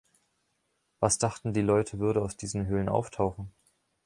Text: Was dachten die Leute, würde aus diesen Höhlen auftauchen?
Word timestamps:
Was 0.99 1.19
dachten 1.19 1.53
die 1.53 1.61
Leute, 1.61 1.99
würde 1.99 2.23
aus 2.23 2.35
diesen 2.35 2.65
Höhlen 2.65 2.89
auftauchen? 2.89 3.51